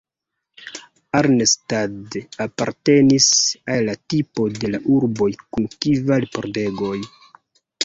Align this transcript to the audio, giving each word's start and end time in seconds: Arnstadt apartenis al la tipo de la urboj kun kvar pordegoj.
Arnstadt 1.19 2.17
apartenis 2.45 3.29
al 3.75 3.85
la 3.91 3.97
tipo 4.15 4.49
de 4.57 4.73
la 4.79 4.81
urboj 4.97 5.31
kun 5.45 5.71
kvar 5.77 6.29
pordegoj. 6.39 6.99